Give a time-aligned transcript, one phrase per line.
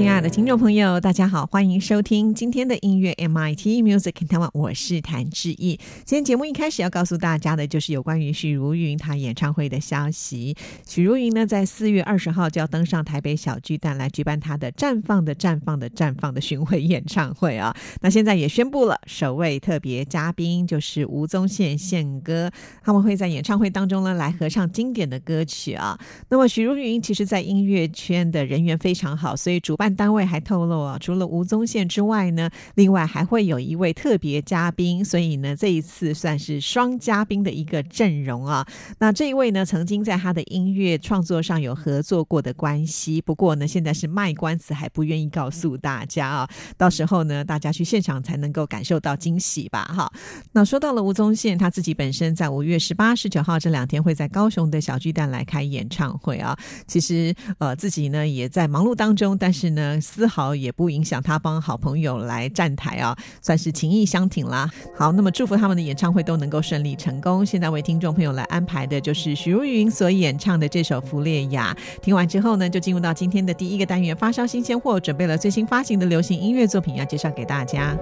[0.00, 5.78] 亲爱的听众朋友，大家好，欢迎收听今天的音乐 MIT Music in Taiwan，我是谭志毅。
[6.06, 10.56] 今天节目一开始要告诉大家的，就是有关于许茹芸她演唱会的消息。
[10.88, 17.76] 许茹芸呢，在四月二十号就要登上台北小巨蛋来举办她的《绽放的绽放的绽放》的巡回演唱会啊。
[18.00, 22.50] 那现在也宣布了，首位特别嘉宾就是吴宗宪宪哥，
[22.82, 26.00] 他们会在演唱会当中呢来合唱经典的歌曲啊。
[26.30, 29.89] 那么许茹芸其实在音乐圈的人缘非常好，所以主办。
[29.94, 38.66] 单位还透露啊，除了吴宗宪之外呢，另外还会有一位特别嘉宾，所以呢，这一次算是双嘉宾的一个阵容啊。
[38.98, 46.48] 那这一位呢，曾经在他的音乐创作上有合作过的关系，不过呢，现在是卖关子，还不愿意告诉大家啊。
[46.76, 49.84] 到时候呢，大家去现场才能够感受到惊喜吧。
[49.84, 50.12] 哈，
[50.52, 56.56] 那说到了吴宗宪，他自己本身在五月十八、十九号这两天会在高雄的小巨蛋来开演唱会啊。
[56.86, 59.79] 其实呃，自己呢也在忙碌当中，但是呢。
[60.00, 64.68] 丝毫也不影响他帮好朋友来站台啊，算是情谊相挺啦。
[64.96, 67.46] 好，那么祝福他们的演唱会都能够顺利成功。
[67.46, 71.76] 现在为听众朋友来安排的就是许茹芸所演唱的这首《弗列雅》。
[72.02, 77.96] 听完之后呢，就进入到今天的第一个单元——发烧新鲜货，准备了最新发行的流行音乐作品要介绍给大家。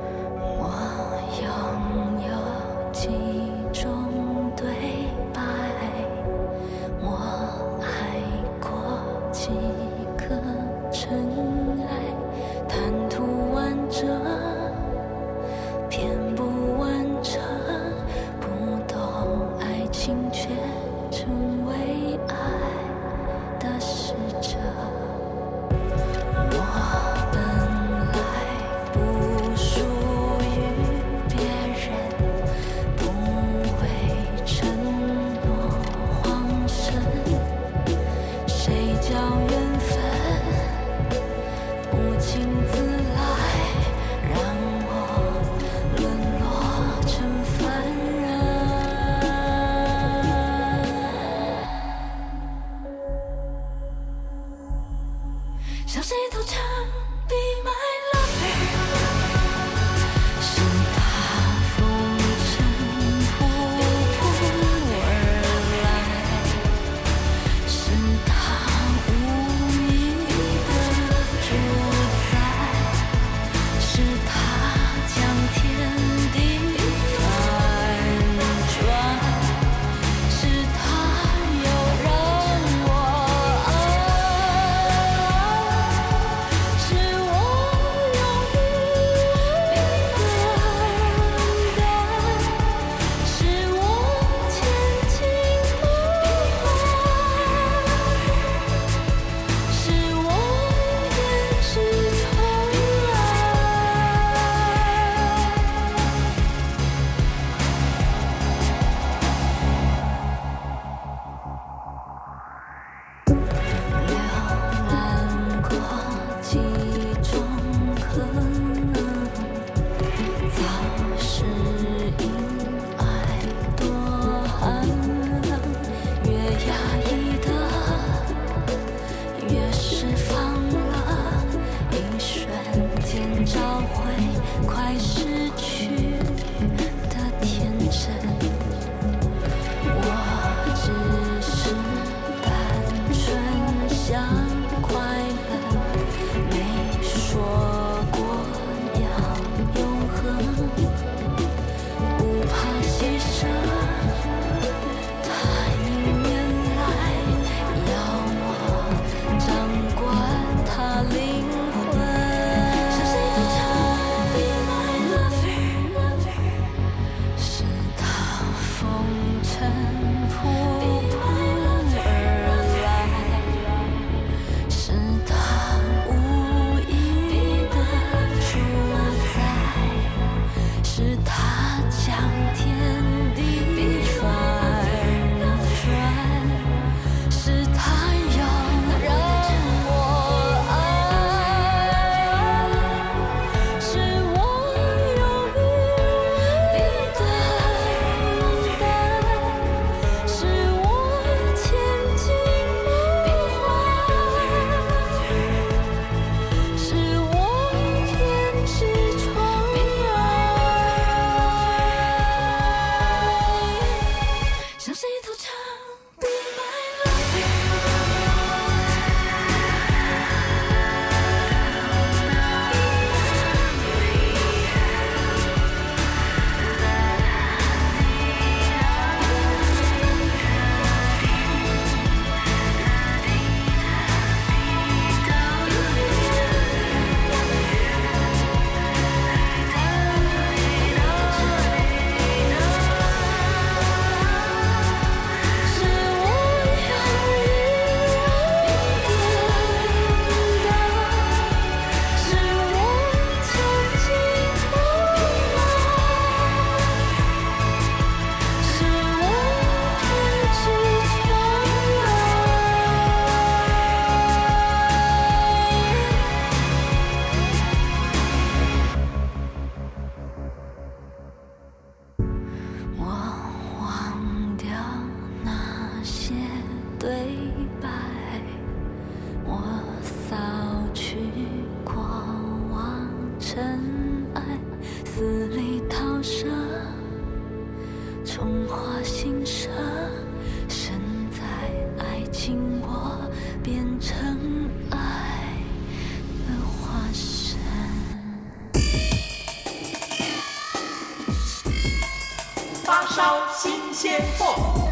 [302.89, 304.88] 发烧新鲜货。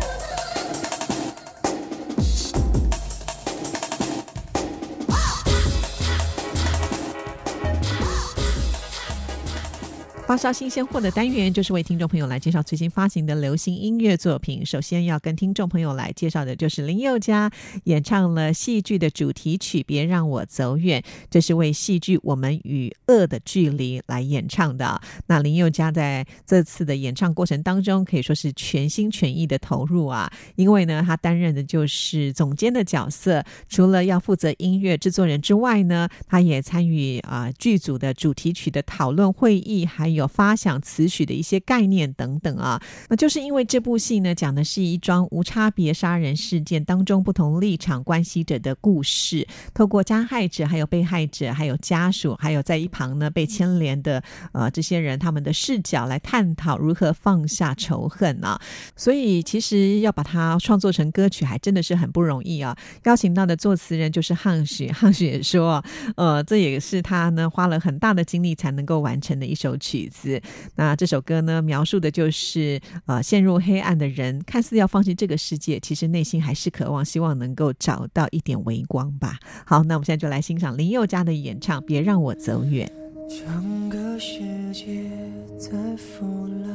[10.36, 14.66] 烧新鲜货的单元，就是为听众朋友来介绍最新发行的流行音乐作品。
[14.66, 17.50] 首先要跟听众朋友来介绍的就是林宥嘉
[17.84, 21.00] 演唱了戏剧的主题曲《别让我走远》，
[21.30, 25.00] 这是为戏剧《我们与恶的距离》来演唱的。
[25.26, 40.25] 那林宥嘉在这次的演唱过程当中，可以说是全心全意的投入啊，因为呢，他担任的就是总监的角色，除了要负责音乐制作人之外呢，他也参与啊剧组的主题曲的讨论会议，还有。
[40.26, 58.60] 发想词曲的一些概念等等啊，那就是因为这部戏呢，讲的是一桩无差别杀人事件当中不同立场关系者的故事，透过加害者、还有被害者、还有家属，还有在一旁呢被牵连的呃这些人他们的视角来探讨如何放下仇恨啊。
[58.96, 62.76] 所以其实要把它创作成歌曲，还真的是很不容易啊。
[63.04, 65.84] 邀请到的作词人就是汉雪， 汉雪说，
[66.16, 70.05] 呃，这也是他呢花了很大的精力才能够完成的一首曲。
[70.08, 70.40] 子，
[70.74, 79.38] 那这首歌呢，描述的就是呃，陷入黑暗的人，看似要放弃这个世界，其实内心还是渴望，希望能够找到一点微光吧。
[79.64, 82.86] 好，那我们现在就来欣赏林宥嘉的演唱，《别让我走远》。
[83.28, 84.38] 整个世
[84.72, 85.10] 界
[85.58, 86.70] 在腐烂，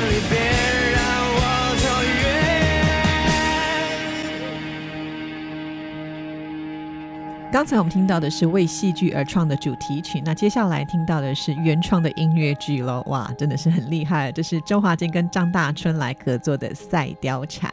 [0.92, 1.02] 让
[1.34, 1.40] 我
[1.76, 1.84] 走
[2.22, 2.30] 远
[7.52, 17.70] 刚才我们听到的是为戏剧而创的主题曲那接下来听到的是原创的音乐剧喽哇真的是很厉害这是周华健跟张大春来合作的赛貂蝉。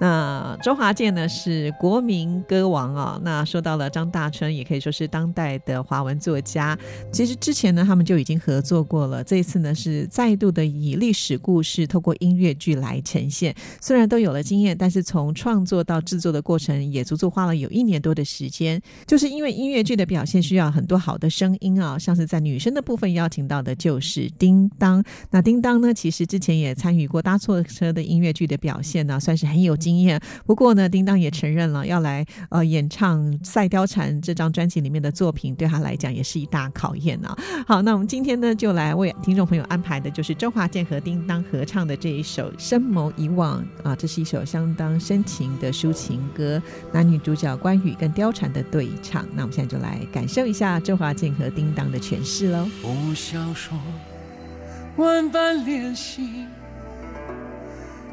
[0.00, 6.76] 那周华健呢是国民歌王啊，那说到了张大春，也可以说是当代的华文作家。
[7.12, 13.54] 其实之前呢，他们就已经合作过了，这一次呢是再度的以历史故事透过音乐剧来呈现。
[13.80, 18.80] 虽然都有了经验，但是从创作到制作的过程也足足花了有一年多的时间。
[19.06, 25.02] 就是因为音乐剧的表现需要很多好的声音啊，像是在女生的部分邀请到的就是叮当。
[25.30, 30.18] 那叮当呢，其实之前也参与过搭错车的音乐剧的表现呢，算是很有经验。
[30.46, 37.36] 不过呢，叮当也承认了要来呃演唱《赛貂蝉》这张专辑里面的作品，对他来讲也是一大考验呢。
[37.66, 48.88] 好，那我们今天呢就来为听众朋友安排的就是周华健和叮当合唱的这一首《深谋以往》啊，这是一首相当深情的抒情歌，男女主角关羽跟貂蝉的对。
[49.02, 52.68] 唱，那我们现在就来感受一下周华健和叮当的诠释喽。
[52.80, 53.76] 不想说
[54.96, 56.46] 万般练习，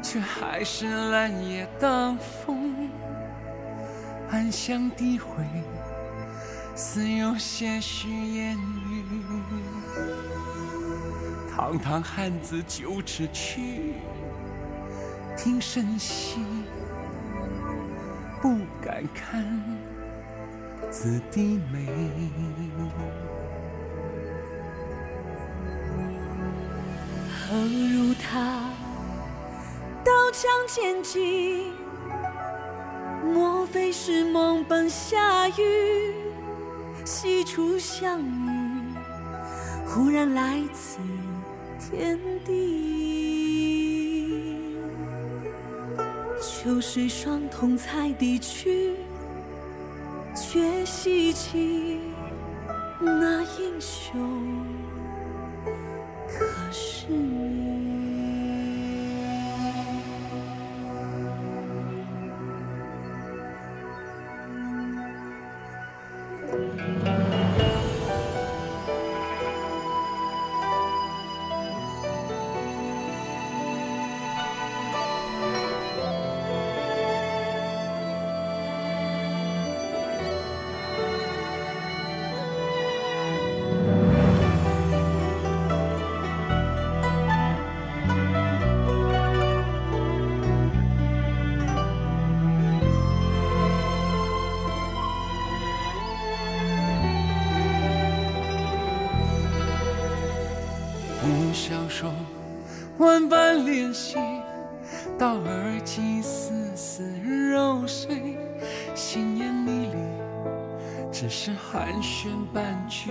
[0.02, 2.90] 却还是蓝叶当风，
[4.30, 5.44] 暗香低回，
[6.74, 9.04] 似有些许言语。
[11.54, 13.94] 堂堂汉子九尺躯，
[15.36, 16.40] 听声息，
[18.40, 19.62] 不敢看。
[20.90, 21.86] 子弟美，
[27.30, 28.71] 何如他
[30.04, 31.72] 刀枪剑戟？
[33.24, 36.14] 莫非是梦本下雨？
[37.04, 38.94] 西出相遇，
[39.86, 40.98] 忽然来此
[41.78, 42.52] 天地。
[46.40, 48.96] 秋水霜同采地去。
[50.34, 52.00] 却希冀
[53.00, 54.18] 那英雄
[56.26, 57.41] 可是你。
[102.98, 104.16] 万般怜惜，
[105.18, 107.02] 到耳际丝丝
[107.50, 108.36] 揉碎，
[108.94, 113.10] 心眼迷离，只是寒暄半句。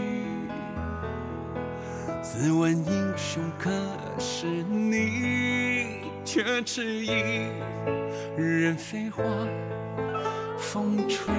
[2.21, 3.71] 自问英雄可
[4.19, 7.47] 是你，却迟疑，
[8.37, 9.23] 任飞花
[10.57, 11.33] 风吹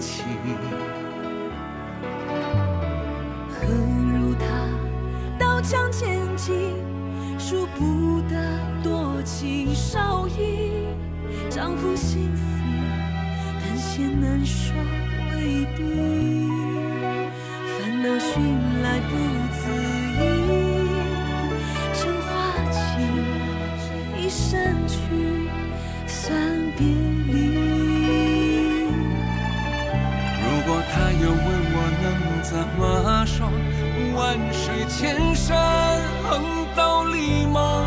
[0.00, 0.22] 起。
[3.50, 4.46] 何如他
[5.38, 6.74] 刀枪剑戟？
[7.52, 8.34] 数不得
[8.82, 10.86] 多情少义，
[11.50, 12.42] 丈夫心思，
[13.60, 14.74] 但嫌难说
[15.34, 16.48] 未必。
[17.76, 18.42] 烦恼寻
[18.82, 19.12] 来不
[19.52, 19.68] 自
[20.16, 20.18] 已，
[21.92, 22.30] 成花
[22.70, 22.80] 期，
[24.16, 24.96] 一生去，
[26.06, 26.32] 算
[26.78, 27.30] 别离。
[30.40, 31.38] 如果他又问
[31.74, 32.04] 我能
[32.42, 32.80] 怎么
[33.26, 33.46] 说，
[34.16, 36.61] 万水千山横。
[36.76, 37.86] 道理吗？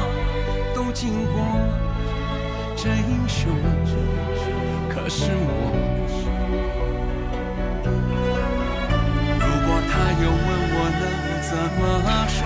[0.74, 1.44] 都经过，
[2.76, 3.52] 这英雄
[4.90, 5.50] 可是我。
[9.40, 11.04] 如果他又问我能
[11.42, 11.82] 怎么
[12.28, 12.38] 说，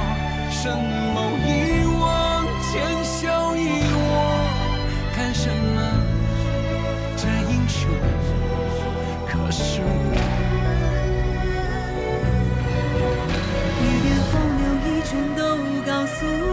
[16.22, 16.49] 告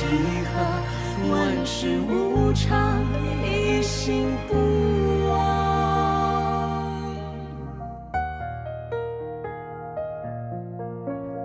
[0.00, 3.04] 几何，万事无常，
[3.44, 4.24] 一心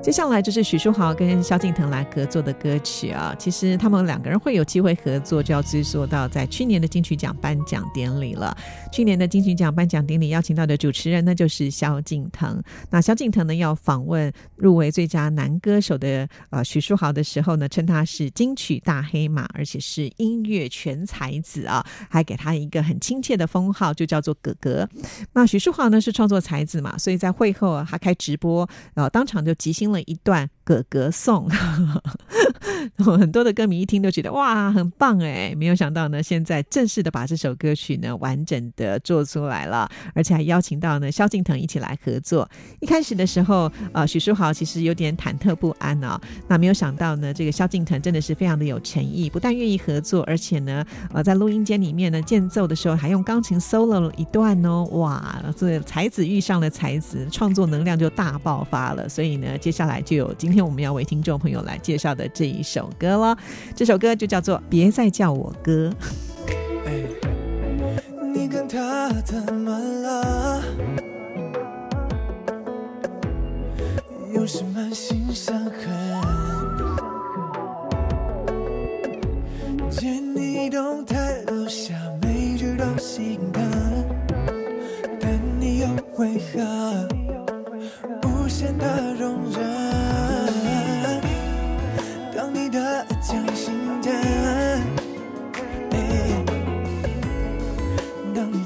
[0.05, 3.35] 接下来就是许书豪跟萧敬腾来合作的歌曲啊。
[3.39, 8.55] 其实他们两个人会有机会合作，就要追溯到在去年的金曲奖颁奖典礼了。
[8.93, 12.61] 去年的金曲奖颁奖典礼邀请到的主持人呢，就是萧敬腾。
[12.91, 24.87] 那萧敬腾呢，要访问入围最佳男歌手的呃许书豪的时候呢，称他是金曲大黑马，而且是音乐全才子啊，还给他一个很亲切的封号，就叫做哥哥。
[25.33, 31.47] 那许书豪呢是创作才子嘛，所以在会后啊，他开直播，呃，当场就即兴了一段哥哥颂。
[32.97, 35.53] 很多的歌迷一听都觉得哇，很棒哎！
[35.55, 42.49] 没有想到呢，现在正式的把这首歌曲呢完整的做出来了，而且还邀请到呢萧敬腾一起来合作。
[42.79, 46.19] 一开始的时候，呃，许书豪其实有点忐忑不安哦。
[46.47, 54.83] 那没有想到呢，这个萧敬腾真的是非常的有诚意，不但愿意合作，而且呢，呃，在录音间里面呢间奏的时候还用钢琴 solo 了一段哦。
[54.91, 59.07] 哇，这才子遇上了才子，创作能量就大爆发了。
[59.09, 63.37] 所以呢，接下来就有今天我们要为听众朋友来介绍的这一首歌了。
[63.75, 65.89] 这首歌就叫做《别再叫我哥》。
[68.33, 70.63] 你跟他怎么了？
[74.33, 75.75] 有什么心伤痕？
[79.89, 83.61] 见你动态留下每句都心疼，
[85.19, 85.87] 但你又
[86.17, 87.05] 为何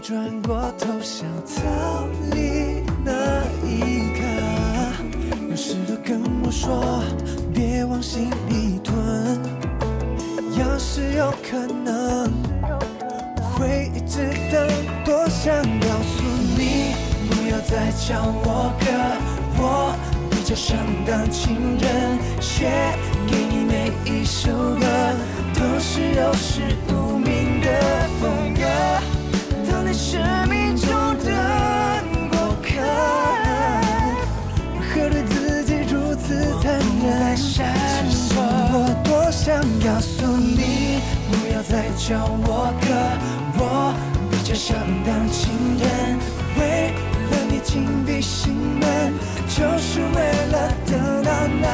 [0.10, 4.24] 转过头想逃离那一刻，
[5.52, 7.04] 有时都跟我说
[7.54, 8.98] 别往心里吞。
[10.58, 12.26] 要是有可能，
[13.54, 14.68] 会一直等。
[15.06, 16.24] 多想告诉
[16.58, 16.96] 你，
[17.30, 18.86] 不要再叫我哥，
[19.62, 19.96] 我
[20.32, 22.66] 比较想当情人，写
[23.28, 24.88] 给你每一首歌
[25.54, 26.99] 都是有始无
[30.00, 30.88] 生命中
[31.26, 31.30] 的
[32.32, 32.70] 过客，
[34.74, 36.24] 为何对自己如此
[36.62, 37.06] 残忍？
[38.34, 38.40] 我
[39.04, 42.88] 多想告诉你，不要再叫我哥，
[43.58, 43.94] 我
[44.32, 46.18] 比较想当情人，
[46.58, 46.60] 为
[47.30, 49.14] 了你紧闭心门，
[49.50, 50.16] 就是为
[50.50, 50.92] 了等
[51.24, 51.68] 到那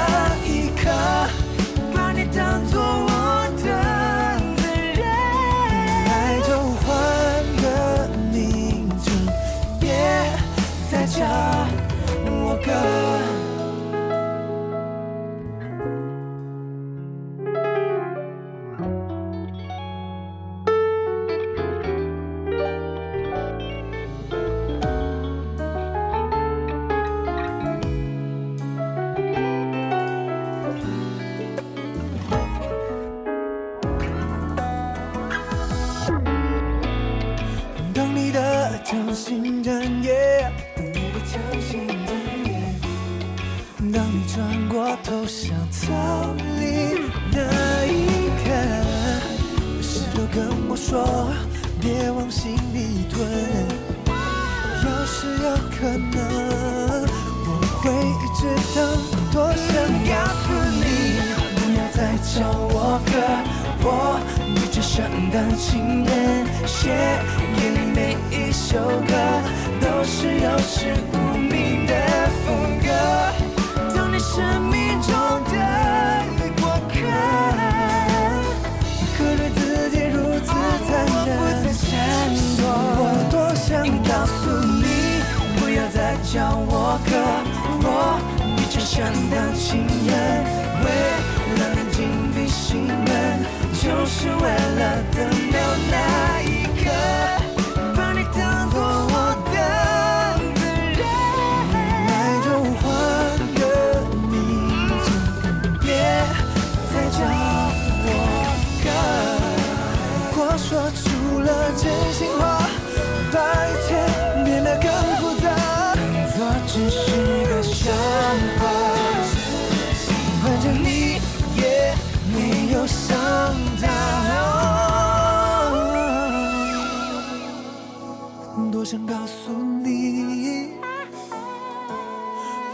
[128.95, 130.69] 想告诉你，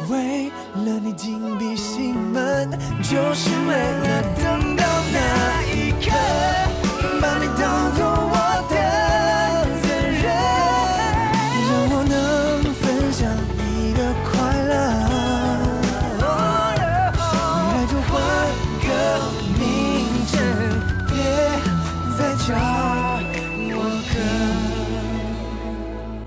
[0.07, 2.69] 为了你紧闭心门，
[3.01, 4.30] 就是为了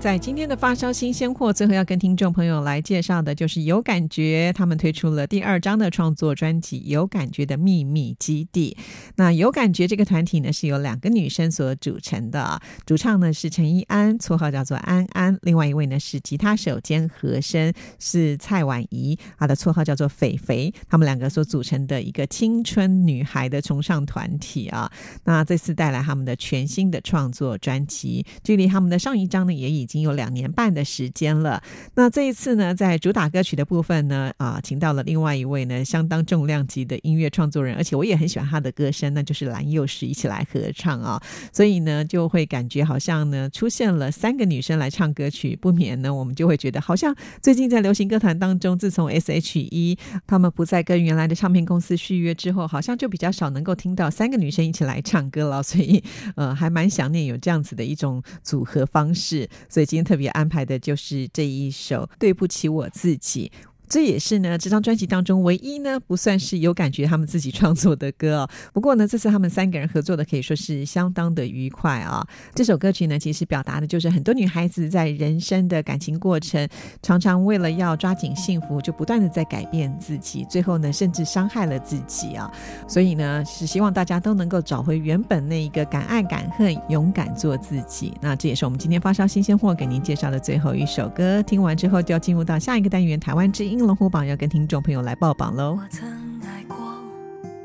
[0.05, 8.77] 在今天的发烧新鲜货，最后要跟听众朋友来介绍的就是有感觉，他们推出了第二张的创作专辑《有感觉的秘密基地》。
[9.15, 20.71] 那有感觉这个团体呢，是由两个女生所组成的，主唱呢是陈依安，绰号叫做安安；另外一位呢是吉他手兼和声是蔡婉仪，她的绰号叫做肥肥。
[20.87, 24.91] 他们两个所组成的一个青春女孩的崇尚团体啊。
[25.23, 31.63] 那这次带来他们的全新的创作专辑，距离他们的上一张呢也已经已经有两年半的时间了。
[31.93, 41.21] 那这一次呢，在主打歌曲的部分呢，啊，请到了另外一位呢相当重量级的音乐创作人，而且我也很喜欢他的歌声，那就是蓝又时一起来合唱啊。
[41.53, 55.63] 所以呢，就会感觉好像呢出现了三个女生来唱歌曲，不免呢我们就会觉得好像最近在流行歌坛当中，自从 S.H.E 他们不再跟原来的唱片公司续约之后，好像就比较少能够听到三个女生一起来唱歌了。
[55.63, 56.03] 所以
[56.35, 59.47] 呃，还蛮想念有这样子的一种组合方式。
[59.69, 63.51] 所以今天特别安排的就是这一首《对不起我自己》。
[63.87, 68.49] 这也是呢，这张专辑当中唯一呢不算是有感觉他们自己创作的歌哦。
[68.73, 72.25] 不过呢，这次他们三个人合作的可以说是相当的愉快啊。
[72.53, 76.67] 这首歌曲呢，其实表达的就是很多女孩子在人生的感情过程，
[77.01, 82.51] 常常为了要抓紧幸福，就不断的在改变自己，最后呢，甚至伤害了自己啊。
[82.87, 88.13] 所以呢，是希望大家都能够找回原本那一个敢爱敢恨、勇敢做自己。
[88.19, 91.43] 那这也是我们今天发烧新鲜货给您介绍的最后一首歌。
[91.43, 93.74] 听完之后，就要进入到下一个单元——台湾之音。
[93.83, 95.77] 龙虎榜要跟听众朋友来报榜喽！
[95.81, 96.07] 我曾
[96.43, 96.77] 爱过，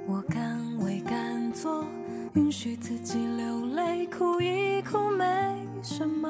[0.07, 1.85] 我敢为敢做，
[2.35, 5.25] 允许自己流泪，哭一哭没
[5.83, 6.29] 什么。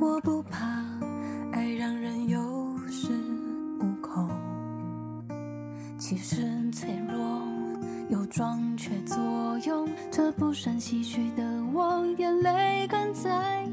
[0.00, 0.66] 我不怕
[1.52, 2.38] 爱让人有
[2.88, 3.10] 恃
[3.80, 4.28] 无恐，
[5.98, 7.42] 其实脆弱
[8.08, 9.16] 有装却作
[9.66, 13.66] 用，这不胜唏嘘的我，眼泪干在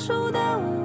[0.00, 0.79] 当初的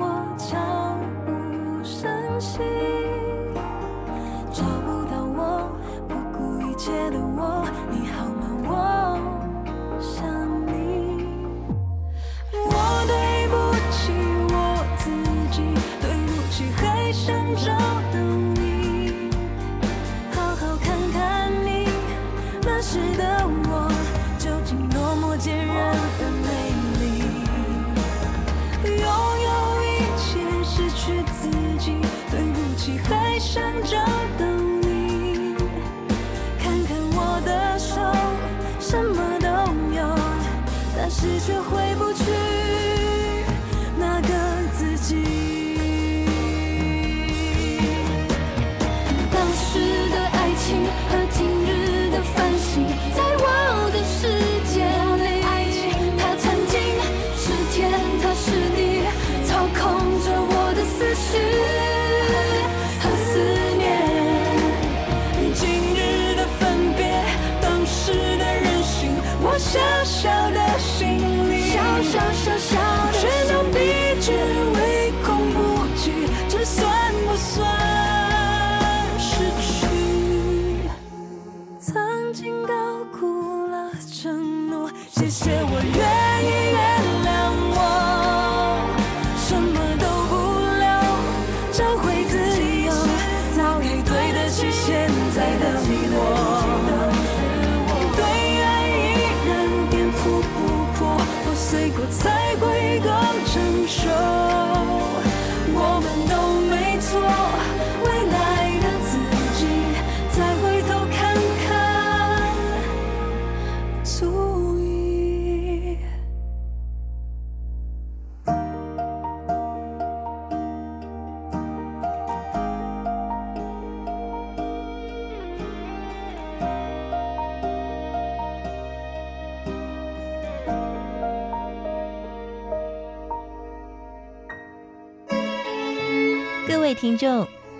[85.29, 85.64] sister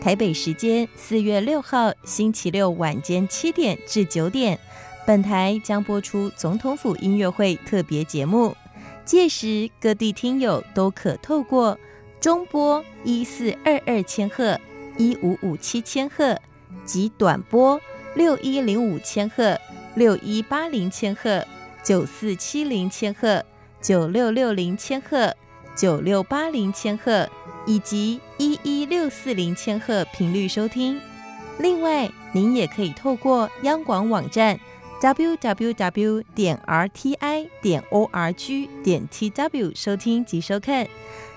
[0.06, 4.60] 台北时间四月六号星期六晚间七点至九点，
[5.04, 8.56] 本台将播出总统府音乐会特别节目。
[9.04, 11.76] 届时各地听友都可透过
[12.22, 14.62] 中波一四二二千赫、
[14.96, 16.39] 一五五七千赫
[16.86, 17.82] 及短波
[18.13, 19.60] 六一零五千赫、
[19.96, 21.44] 六一八零千赫、
[21.84, 23.44] 九四七零千赫、
[23.82, 25.36] 九六六零千赫、
[25.76, 27.28] 九六八零千赫
[27.65, 30.99] 以及一一六四零千赫频率收听。
[31.58, 34.60] 另外，您也可以透过央广网站
[35.01, 40.88] www 点 rti 点 org 点 tw 收听及收看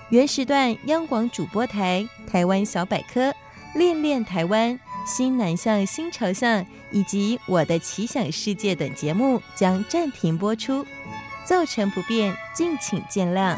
[0.09, 3.33] 原时段央广主播台、台湾小百科、
[3.75, 10.85] 恋恋台湾、新南向新朝向以及我的奇想世界等节目将暂停播出，
[11.45, 13.57] 造成不便，敬请见谅。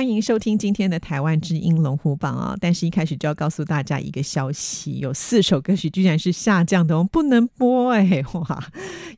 [0.00, 2.56] 欢迎收听今天的台湾之音龙虎榜啊！
[2.58, 8.64] 但是一开始就要告诉大家一个消息，有四首歌曲居然是下降的，我们不能播哎、哇！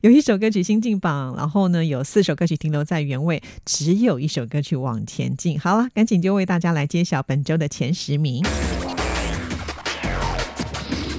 [0.01, 5.57] 有一首歌曲新进榜，然后呢有四首歌曲停留在原位，只有一首歌曲往前进。
[5.57, 8.43] 好了，赶紧就为大家来揭晓本周的前十名。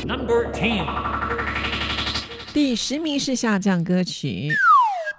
[0.06, 0.84] Number ten，
[2.52, 4.50] 第十名是下降歌曲。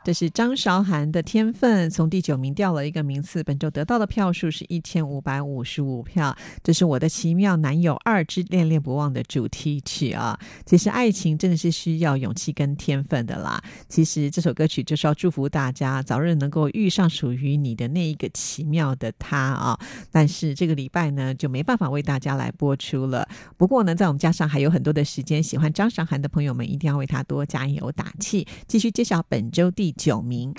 [0.06, 6.38] 这是张韶涵的《天分》，从第九名掉了一个名次，本周得到的票数是一千五百五十五票。
[6.64, 10.40] 这是我的奇妙男友二之恋恋不忘的主题曲啊！
[10.64, 13.60] 其实爱情真的是需要勇气跟天分的啦。
[13.90, 19.80] 其实这首歌曲就是要祝福大家早日能够遇上属于你的那一个奇妙的他啊！
[20.12, 23.28] 但是这个礼拜呢就没办法为大家来播出了。
[23.58, 28.48] 不过呢，在我们加上还有很多的时间，喜欢张韶涵的朋友们一定要为他多加油打气。
[28.68, 30.54] 继续揭晓本周第九名。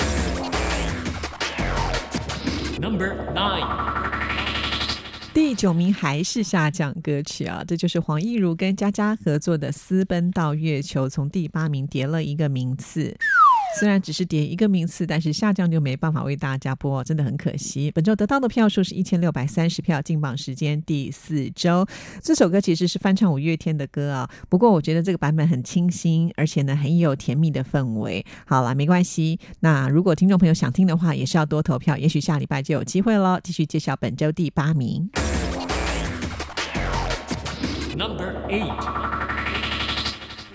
[2.80, 3.66] Number nine，
[5.32, 13.16] 第九名还是下降歌曲啊，这就是黄义儒跟佳佳合作的《私奔到月球》，从第八名跌了一个名次。
[13.78, 17.90] 虽然只是跌一个名次，但是下降就没办法为大家播，真的很可惜。
[17.90, 21.86] 本周得到的票数是一千六百三十票，进榜时间第四周。
[22.22, 28.24] 这首歌其实是翻唱五月天的歌啊，不过我觉得这个版本很清新，而且呢很有甜蜜的氛围。
[28.46, 29.38] 好了，没关系。
[29.60, 33.38] 那如果听众朋友想听的话，也是要多投票，也许下礼拜就有机会喽。
[33.44, 35.10] 继续揭晓本周第八名。
[37.94, 39.15] Number eight，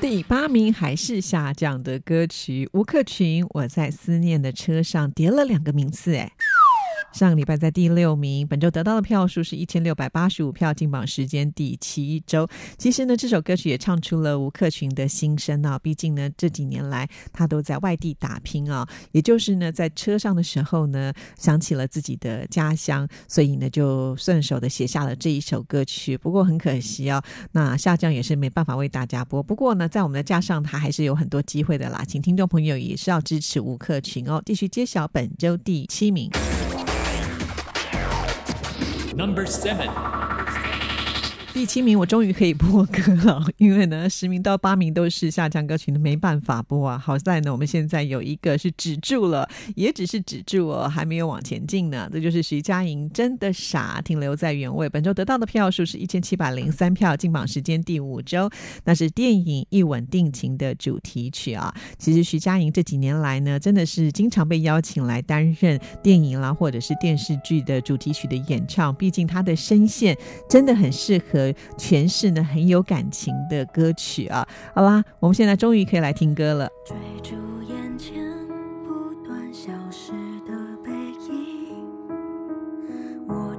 [0.01, 6.31] 第八名还是下降的歌曲，吴克群《我在思念的车上》叠了两个名次，哎。
[7.11, 12.47] 上个礼拜在第六名，本周得到的票数是一千六百八十五票，进榜时间第七周。
[12.77, 15.77] 其实呢，这首歌曲也唱出了吴克群的心声啊。
[15.79, 26.17] 毕竟呢，这几年来他都在外地打拼啊，也就是呢，在车上的时候呢，想起了自己的家乡，所以呢，就顺手的写下了这一首歌曲。
[26.17, 27.21] 不过很可惜哦，
[27.51, 29.43] 那下降也是没办法为大家播。
[29.43, 34.41] 不过呢，在我们的架上，他还是有很多机会的啦，请听众朋友也是要支持吴克群哦。
[34.45, 36.29] 继续揭晓本周第七名。
[39.21, 40.30] Number 7.
[41.53, 46.97] 第七名，我终于可以播歌了，因为呢，十名到八名都是下降歌曲，没办法播啊。
[46.97, 52.09] 好在呢，我们现在有一个是止住了，也只是止住哦，还没有往前进呢。
[52.11, 54.87] 这就是徐佳莹真的傻，停留在原位。
[54.87, 58.49] 本周得到的票数是一千七百零三票，进榜时间第五周，
[58.85, 61.73] 那是电影《一吻定情》的主题曲啊。
[61.99, 68.95] 其实徐佳莹这几年来呢，真的是经常被邀请来担任电影啦，或者是电视剧的主题曲的演唱。
[68.95, 70.17] 毕竟她的声线
[70.49, 71.40] 真的很适合
[71.77, 74.47] 诠释呢很有感情的歌曲啊。
[74.73, 76.69] 好啦，我们现在终于可以来听歌了。
[76.85, 78.13] 追逐眼前
[78.85, 79.13] 不
[79.53, 80.11] 消失
[80.47, 80.51] 的
[80.83, 80.91] 背
[81.29, 81.87] 影，
[83.27, 83.55] 我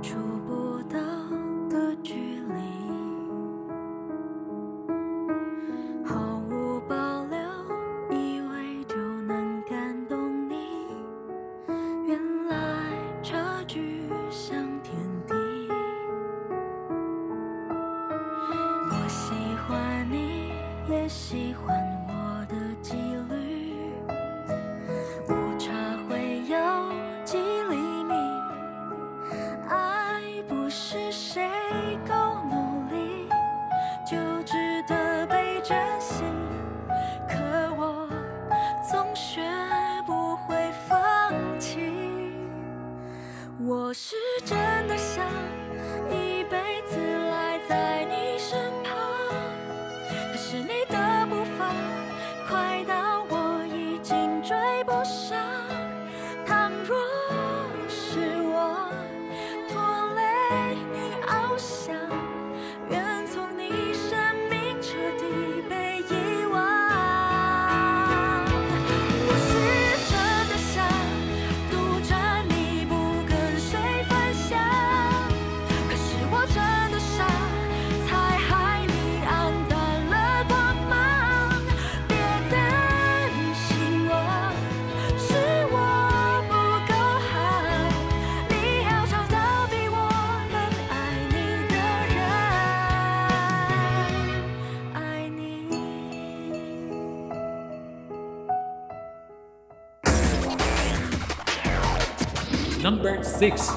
[103.25, 103.71] six，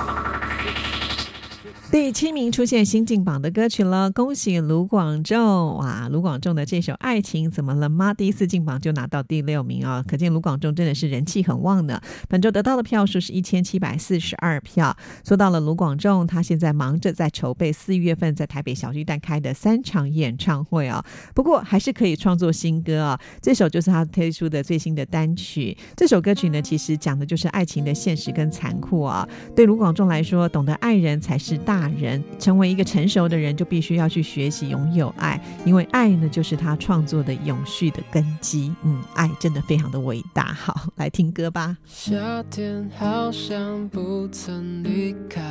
[1.96, 5.78] 第七名出现新进榜的歌曲了，恭喜卢广仲！
[5.78, 12.02] 哇，卢广仲的这首《爱情怎么了吗》第一次进榜就拿到第六名啊、可见卢广仲真的是人气很旺呢。
[12.28, 14.94] 本周得到的票数是一千七百四十二票。
[15.26, 21.02] 说到了卢广仲，他现在忙着在筹备四月份在台北小巨蛋开的三场演唱会啊、
[21.34, 23.18] 不过还是可以创作新歌啊。
[23.42, 25.78] 这首就是他推出的最新的单曲。
[25.96, 29.26] 这首歌曲呢，其实讲的就是爱情的现实跟残酷啊。
[29.56, 32.24] 对卢广仲来说，懂得爱人才是大人。
[32.40, 38.74] 成为一个成熟的人，就必须要去学习拥有爱，因为爱呢，就是他创作的永续的根基。
[38.84, 40.54] 嗯，爱真的非常的伟大。
[40.54, 41.78] 好，来听歌吧。
[41.86, 45.42] 夏天好像不曾离开，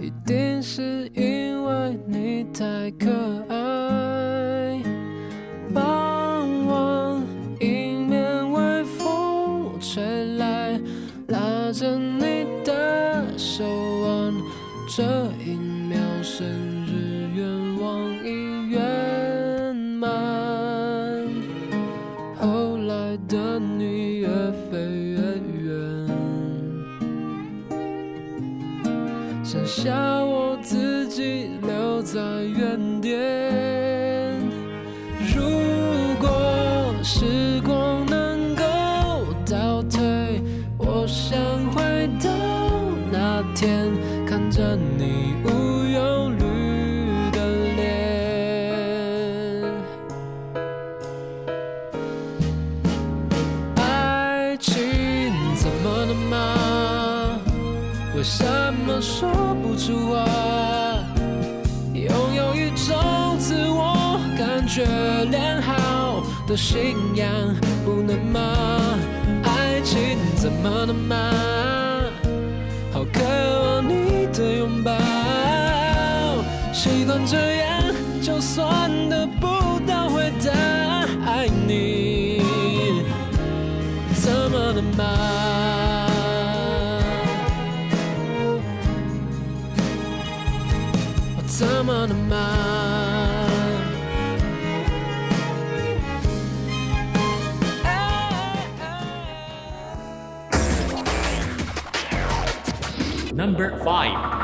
[0.00, 3.10] 一定是因为你太可
[3.48, 3.79] 爱。
[14.92, 15.04] 这
[15.38, 16.44] 一秒生
[16.84, 20.10] 日愿望已圆满。
[22.40, 24.26] 后来的你越
[24.68, 25.20] 飞越
[25.62, 25.70] 远，
[29.44, 30.09] 剩下
[66.60, 67.26] 信仰，
[67.86, 68.98] 不能吗？
[69.42, 71.16] 爱情怎么能吗？
[72.92, 74.92] 好渴望你的拥抱，
[76.70, 77.82] 习惯这样，
[78.20, 79.46] 就算得不
[103.50, 104.39] Number 5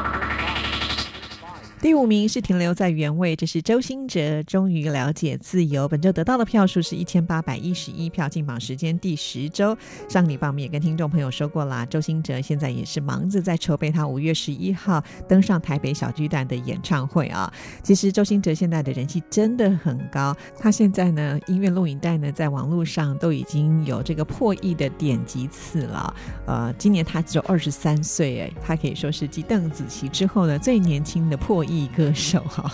[1.87, 5.87] 第五名是停留在原位，这是周兴哲终于了解自由。
[5.87, 9.79] 本周得到的票数是一千八百一十一票，进榜时间第十周。
[10.09, 17.49] 上礼拜我们也跟听众朋友说过啦，周兴哲现在也是忙着在筹备他五月十一号登上台北小巨蛋的演唱会啊。
[17.85, 26.13] 其实周兴哲现在的人气真的很高，他现在呢音乐录影带呢在网络上都已经有这个破亿的点击次了。
[26.49, 32.71] 呃，今年他只有二十三岁，哎，他可以说是继邓紫棋之后呢最年轻的破亿裔歌手哈。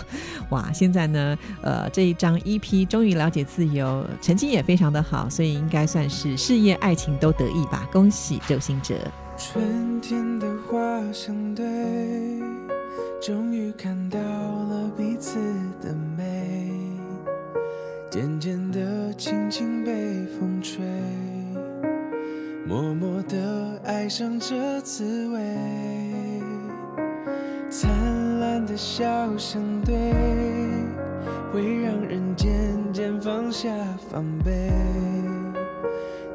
[0.49, 7.87] 哇，现在呢，呃，这一张 EP 终于了解自由，成绩也非常的好，所以应该算是事业、爱情都得意吧。
[7.91, 8.95] 恭喜周兴哲。
[9.37, 10.77] 春天的花
[11.11, 11.65] 相对，
[13.21, 15.39] 终于看到了彼此
[15.81, 16.69] 的美，
[18.11, 19.91] 渐渐的，轻轻被
[20.39, 20.85] 风吹，
[22.67, 25.39] 默默的爱上这滋味，
[28.73, 29.05] 的笑
[29.37, 29.93] 相对，
[31.51, 32.49] 会让人渐
[32.91, 33.69] 渐放下
[34.09, 34.71] 防备。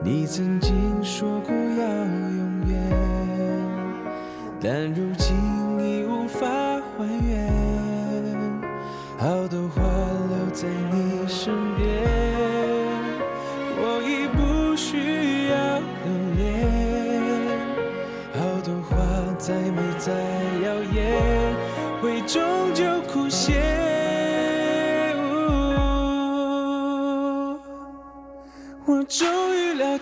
[0.05, 0.72] 你曾经
[1.03, 2.78] 说过要永远，
[4.61, 5.08] 但如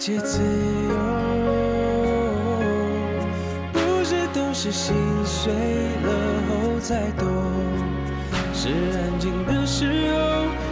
[0.07, 0.95] 些自由，
[3.73, 4.95] 不是都是心
[5.25, 6.09] 碎了
[6.49, 7.27] 后才懂，
[8.55, 10.17] 是安静的时候，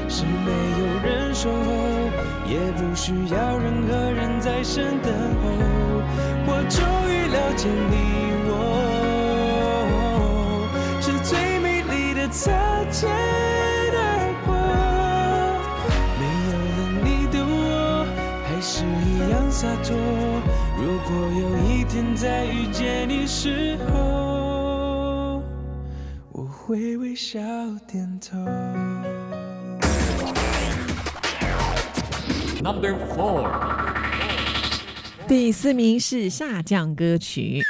[0.08, 1.56] 是没有人守候，
[2.46, 5.12] 也不需要任何人在身等
[5.42, 5.50] 候。
[6.46, 6.78] 我终
[7.10, 7.94] 于了解你
[8.46, 8.52] 我，
[11.00, 12.52] 是最美丽的擦
[12.88, 13.10] 肩
[19.64, 19.96] 洒脱。
[20.76, 21.10] 如果
[21.40, 25.42] 有一天再遇见你时候，
[26.32, 27.40] 我会微笑
[27.90, 28.36] 点头。
[32.62, 33.48] Number four，
[35.26, 37.62] 第四名是下降歌曲。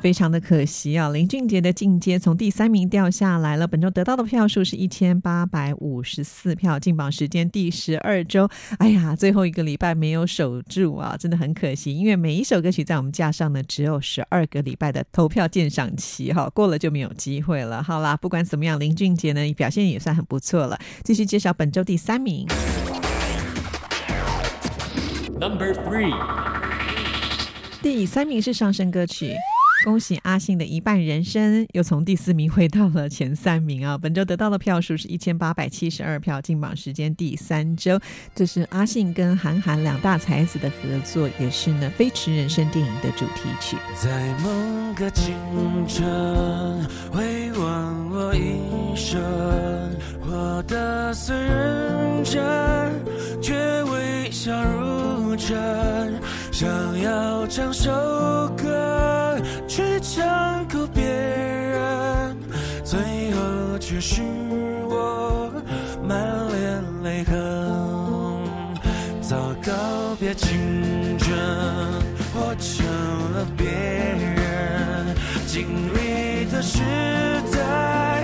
[0.00, 3.66] 非常的可惜啊，林俊杰的进阶从第三名掉下来了。
[3.66, 8.48] 本周得到的票数是一千八百五十四票，进榜时间第十二周。
[8.78, 11.94] 哎呀，最后一个礼拜没有守住啊，真的很可惜。
[11.94, 17.82] 因为每一首歌曲在我们架上呢，只有十二个礼拜的投票鉴赏期，哈，过了就没有机会了。
[17.82, 20.78] 好啦，不管怎么样，林俊杰呢表现也算很不错了。
[21.04, 22.46] 继续介绍本周第三名。
[25.38, 26.14] Number three，
[27.82, 29.34] 第三名是上升歌曲。
[29.82, 33.96] 恭喜阿信的一半人生又从第四名回到了前三名啊！
[33.96, 37.98] 本周得到的票数是一千八百七十二票，进榜时间第三周。
[38.34, 43.76] 这是阿信跟韩寒两大才子的合作，也是呢《飞驰人生》电影的主题曲。
[43.96, 45.34] 在某个清
[45.88, 46.04] 晨，
[47.10, 49.18] 回望我一生，
[50.20, 52.42] 活得虽认真，
[53.40, 56.20] 却微笑如真。
[56.60, 56.68] 想
[57.00, 57.90] 要唱首
[58.54, 59.34] 歌
[59.66, 62.36] 去唱够别人，
[62.84, 63.00] 最
[63.32, 64.20] 后却是
[64.86, 65.50] 我
[66.06, 66.18] 满
[66.50, 67.34] 脸泪痕。
[69.22, 71.34] 早告别青春，
[72.34, 72.84] 活成
[73.32, 75.16] 了别人。
[75.46, 76.80] 经历的时
[77.54, 78.19] 代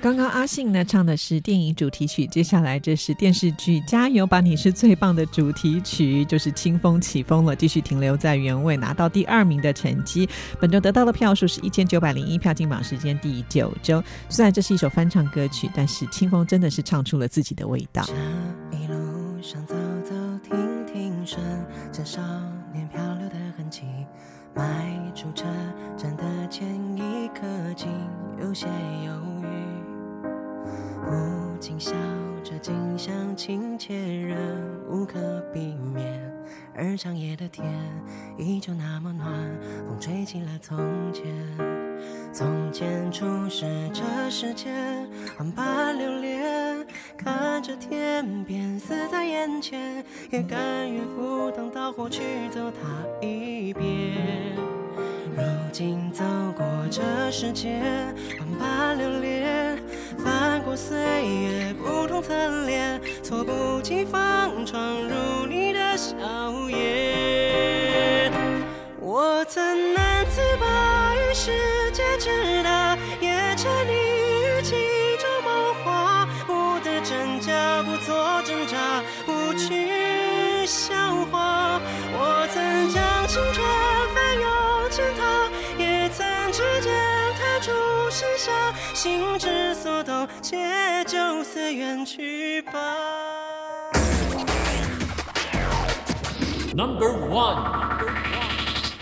[0.00, 10.28] 刚刚阿信呢唱的是电影主题曲，接下来这是电视剧《加油吧，你是最棒》的主题曲，就是《清风起风了》，继续停留在原位，拿到第二名的成绩。
[10.58, 14.02] 本周得到的票数是一千九百零一票，进榜时间第九周。
[14.28, 18.04] 虽然这是一首翻唱歌曲，但是清风真的是唱出了自己的味道。
[18.72, 20.56] 一路上走走停
[20.92, 21.40] 停，顺
[21.92, 22.20] 着少
[22.72, 23.82] 年漂流的痕迹。
[24.54, 24.62] 迈
[25.14, 25.46] 出车
[25.96, 26.68] 站的前
[27.32, 27.88] 一刻，竟
[28.38, 29.12] 有些犹
[29.42, 29.46] 豫。
[31.02, 31.92] 不禁笑
[32.44, 34.38] 着，近乡情怯，人
[34.90, 36.30] 无可避免。
[36.74, 37.66] 而长夜的天
[38.36, 39.30] 依旧那么暖，
[39.88, 40.76] 风吹起了从
[41.10, 41.24] 前。
[42.34, 43.64] 从前初识
[43.94, 45.08] 这世间，
[45.38, 54.81] 万般流连，看着天边死在眼前，也甘愿赴汤蹈火去走它一遍。
[55.34, 56.22] 如今走
[56.54, 59.78] 过这世间，万般流连，
[60.18, 62.34] 翻过岁月不同侧
[62.66, 64.78] 脸，猝不及防闯
[65.08, 66.14] 入你的笑
[66.68, 68.30] 颜。
[69.00, 69.91] 我曾
[89.02, 90.56] 下心之所动，且
[91.08, 92.70] 就此远去吧。
[96.72, 97.58] Number one，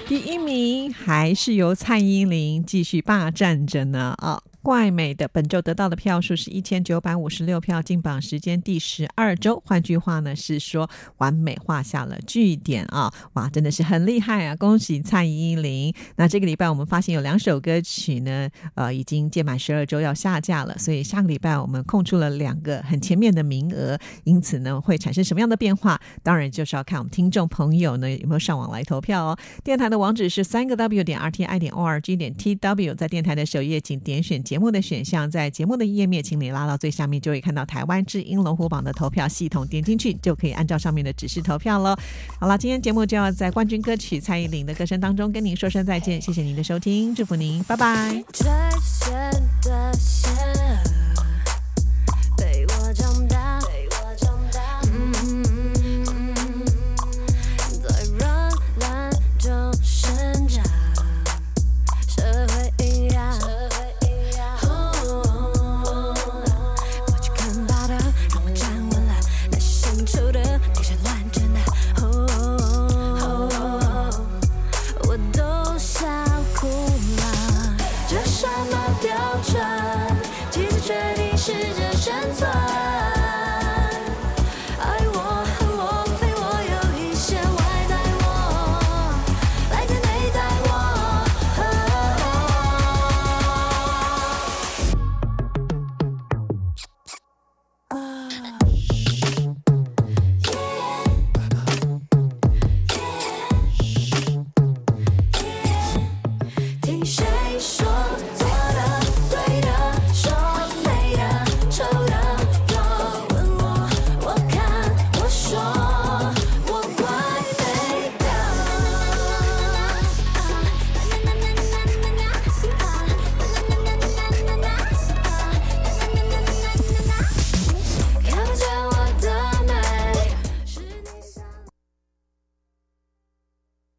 [0.08, 4.40] 第一名还是由蔡依林继续霸占着呢啊。
[4.62, 9.62] 怪美的本周得到的票数是一千九百五十六票，进榜时间第十二周。
[9.64, 13.10] 换句话呢，是说完美画下了句点啊！
[13.32, 14.54] 哇，真的是很厉害啊！
[14.56, 15.94] 恭喜蔡依林。
[16.16, 25.98] 那这个礼拜我们发现有两首歌曲呢，呃，已经届满十二周要下架了，所以下个礼拜我们空出了两个很前面的名额，因此呢，会产生什么样的变化？
[26.22, 29.38] 当然就是要看我们听众朋友呢有没有上网来投票哦。
[29.64, 34.44] 电台的网址是三个 w 点 r t i 点 o r g 点 t w，在电台的首页请点选。
[34.50, 41.96] 节目的选项在节目的页面，请你拉到最下面，就会看到台湾智音龙虎榜的投票系统，点进去就可以按照上面的指示投票喽。
[42.40, 48.24] 好了，今天节目就要在冠军歌曲蔡依林的歌声当中跟您说声再见，谢谢您的收听，祝福您，拜拜。